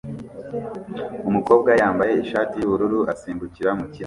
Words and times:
Umukobwa 1.29 1.69
yambaye 1.81 2.13
ishati 2.15 2.53
yubururu 2.57 2.99
asimbukira 3.13 3.69
mu 3.77 3.85
kirere 3.91 3.99